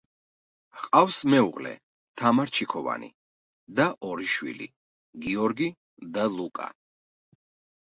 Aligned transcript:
ჰყავს 0.83 1.19
მეუღლე, 1.33 1.73
თამარ 2.21 2.53
ჩიქოვანი 2.61 3.11
და 3.81 3.87
ორი 4.09 4.27
შვილი: 4.33 4.69
გიორგი 5.29 5.71
და 6.19 6.27
ლუკა. 6.41 6.75